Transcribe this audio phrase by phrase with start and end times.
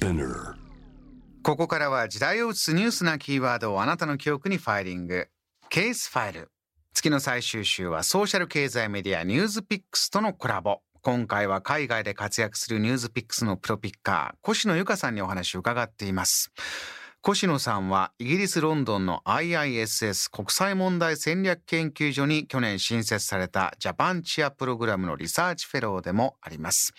[0.00, 0.54] Spinner
[1.42, 5.28] ここからは時代を映すニュースなキーワードをあなたの記憶にファイリング。
[5.68, 6.50] ケースファイル。
[6.94, 10.78] 月の最終週はソーシャル経済メディアニュースピックスとのコラボ。
[11.02, 16.50] 今回は海外で活躍するニュースピックスのプロピッカー、越野由香さんにお話を伺っています。
[17.28, 26.94] 越野さんはイギリス・ロンドンの IISS 国際問題戦略研究所に去年新設されたジャパンチェアプログラムのリサーチフェローでもあります。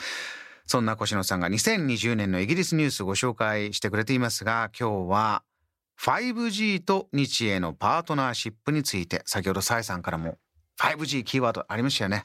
[0.71, 5.43] そんな越野さんが2020年のイギリスニュースをご紹介してくれていますが、今日は
[5.99, 10.37] 5G と日英のパートナーシップについて、先ほどサイさんからも
[10.79, 12.23] 5G キーワードありましたよね。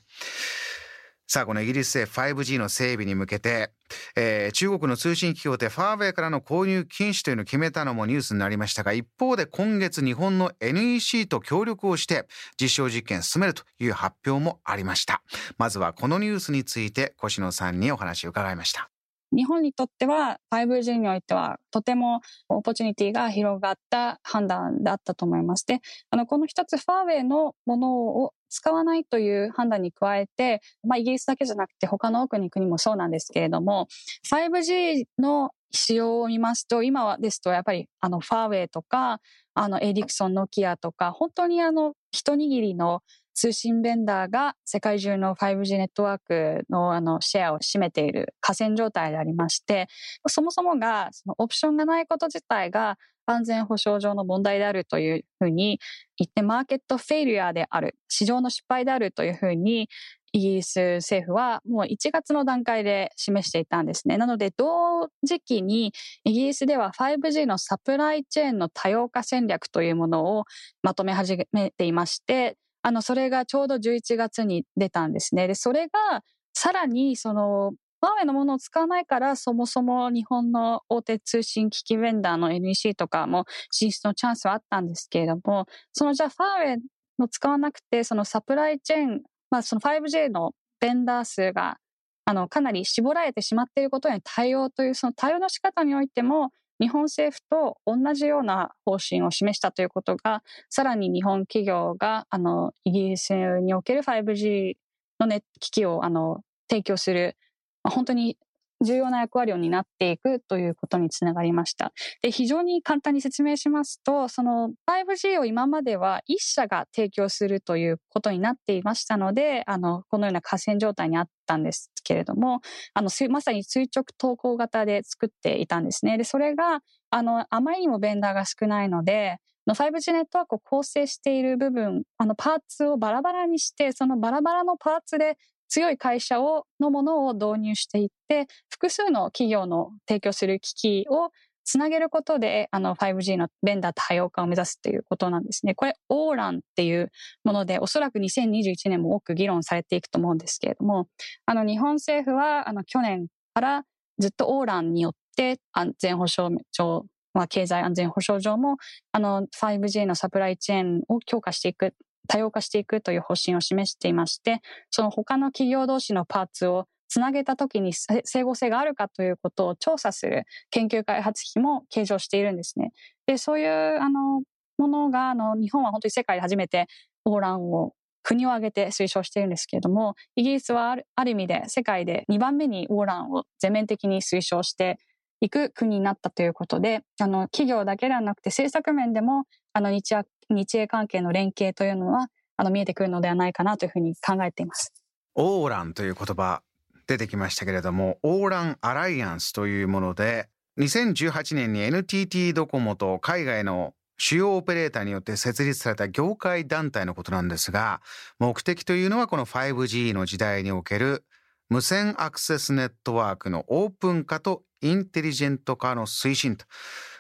[1.29, 3.73] さあ、このイギリス政府 5G の整備に向けて、
[4.15, 12.27] えー中国の通信企業でファーウェイからの購入禁止というのを決めたのもニュースになりましたが、一方で今月日本の NEC と協力をして
[12.61, 15.23] 実証実験進めるという発表もありました。
[15.59, 18.91] まずはこのニュースについて越野さんにお話を伺いました。
[19.33, 25.67] 日本にとっては 5G においてはとても opportunity が広がった判断だったと思います。
[25.67, 33.89] で、あの、この一つファーウェイのものを使わないという判断に加えて、まあ、イギリスだけじゃなくて他の多くの国もそうなんですけれども、
[34.31, 39.21] 5G の使用を見ますと、今はですとやっぱりあのファーウェイとか、
[39.55, 43.03] あのエリクソン、ノキアとか、本当にあの一握りの
[43.37, 49.89] 通信ベンダーが世界中の 5G ネットワークのあのシェアを占めている河川状態でありまして、
[50.27, 55.81] そもそもがそのオプションがないこと自体が安全保障上の問題であるというふうに
[56.17, 59.91] 言って、マーケットフェイリアである、市場の失敗であるというふうに
[60.33, 64.17] イギリス政府はもう1月の段階で示していたんですね。
[64.17, 65.93] なので同時期に
[66.25, 70.45] イギリスでは 5G のサプライチェーンの多様化戦略というものを
[70.83, 75.49] まとめ始めていまして、あの、それがちょうど11月に出たんですね。
[75.49, 76.23] で、それが
[76.55, 86.83] さらにその、ファーウェイのものを使わないから、そもそも日本の大手通信機器ベンダーの NEC とかも進出のチャンスはあったんですけれども、そのじゃあファーウェイ
[87.19, 91.79] の使わなくて、そのサプライチェーン、まあその 5G のベンダー数が、
[92.25, 104.75] あの、かなり絞られてしまっていることに対応という、その対応の仕方においても、日本政府と同じような方針を示したということが、さらに日本企業が、あの、イギリスにおける 5G
[105.21, 107.37] のね機器を、あの、提供する、
[107.85, 108.37] 本当に
[108.83, 111.93] 重要な役割を担っていくということにつながりました。
[112.23, 122.61] で、非常に簡単に説明しますと、その 5G を今までは一社が提供するということになっていましたので、あの、このような河川状態にあったんですけれども、
[122.95, 126.19] あの、まさに垂直投稿型で作っていたんですね。
[126.19, 135.37] で、それが、あの、あまりにもベンダーが少ないので、の 5G ネットワークを構成している部分、あの、パーツをバラバラにして、そのバラバラのパーツで
[135.69, 141.31] 強い会社を、のものを導入していって、複数の企業の提供する機器を
[141.67, 145.75] つなげることで、あの 5G のベンダー多様化を目指すということなんですね。
[145.75, 147.11] これ、オーランっていう
[147.45, 151.09] もので、おそらく2021年も多く議論されていくと思うんですけれども、
[151.45, 153.83] あの日本政府は、あの去年から
[154.19, 157.05] ずっとオーランによって安全保障上、
[157.35, 158.77] まあ、経済安全保障上も、
[159.11, 161.95] あの 5G のサプライチェーンを強化していく、
[162.27, 164.61] 多様化していくという方針を示していまして、
[164.91, 172.93] その他の企業同士のパーツをつなげた時に整合性があるかということを調査する研究開発費も計上しているんですね。
[173.27, 174.43] で、そういう、あの、
[174.79, 176.87] ものが、あの、日本は本当に世界で初めて
[177.25, 177.93] オーランを
[178.23, 184.99] 国を挙げて推奨しているんですけれども、イギリスはある意味で世界で2番目にオーランを全面的に推奨して
[185.41, 190.15] いく国になったということで、あの、企業だけではなくて政策面でも、あの、日
[190.51, 194.93] 日英関係の連携というのは、あの、見えてくるのではないかなというふうに考えています。
[195.35, 196.63] オーランという言葉
[197.07, 200.49] 出てきましたけれども、オーランアライアンスというもので、
[200.79, 208.01] 2018年に NTT ドコモと海外の主要オペレーターによって設立された業界団体のことなんですが、
[208.39, 211.25] 目的というのはこの 5G の時代における
[211.69, 216.65] 無線アクセスネットワークのオープン化とインテリジェント化の推進と。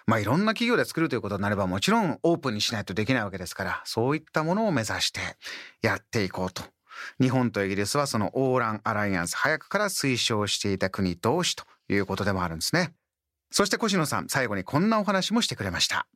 [0.06, 5.20] まあいろんな企業で作るということになればもちろんオープンにしないとできないわけですから、そういったものを目指して
[5.82, 6.62] やっていこうと。
[7.20, 12.94] 日本とイギリスはそのオーランアライアンス早くから推奨していた国同士ということでもあるんですね。
[13.50, 16.06] そして越野さん、最後にこんなお話もしてくれました。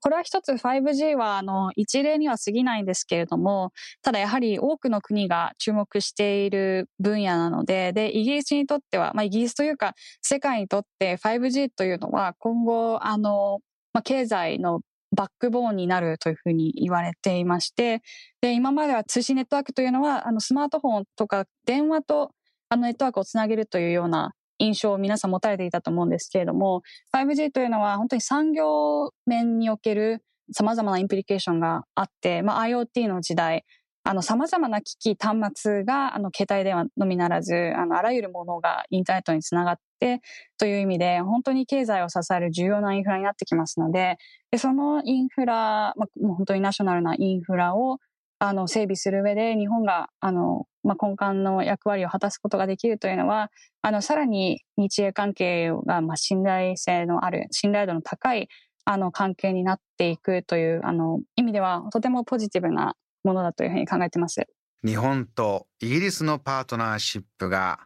[0.00, 13.60] これは一つ 5G はあの一例には過ぎないんですけれども、ただやはり多くの国が注目している分野なので、で、イギリスにとっては、まあイギリスというか世界にとって 5G というのは今後、あの、
[13.92, 14.80] まあ経済の
[15.16, 18.02] バックボーンになるというふうに言われていまして、
[18.40, 22.30] で、今までは通信ネットワークというのは、あのスマートフォンとか電話と
[22.68, 30.22] あのネットワークをつなげるというような印象を皆さん持たれていたと思うんですけれども、5G というのは本当に産業面における
[30.52, 33.64] 様々なインプリケーションがあって、まあ、IoT の時代、
[34.02, 40.20] あの、様々な機器、端末が、あの、携帯電話のみならず、あの、あらゆるものがインターネットにつながって、
[40.58, 44.16] という意味で、本当に経済を支える重要なインフラになってきますので、
[44.50, 47.98] でそのインフラ、まあ、もう本当にナショナルなインフラを、
[48.38, 53.50] あの、整備する上で、日本が、あの、まあ、根幹の役割を果たすことができるというのは、
[53.82, 58.48] あの、さらに日英関係が、まあ、信頼性のある、信頼度の高い、
[58.84, 64.46] あの、関係になっていくという、あの、意味では、とてもポジティブなものだというふうに考えてます。
[64.84, 67.80] 日本とイギリスのパートナーシップが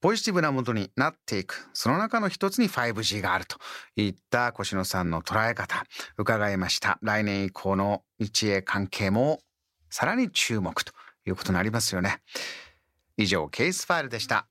[0.00, 1.68] ポジティブなものになっていく。
[1.74, 3.58] その中の一つに 5G があると
[3.96, 5.84] いった越野さんの捉え方、
[6.16, 6.98] 伺いました。
[7.02, 9.40] 来年以降の日英関係も
[9.90, 10.92] さらに注目と
[11.26, 12.22] いうことになりますよね。
[13.16, 14.49] 以上、ケースファイルでした。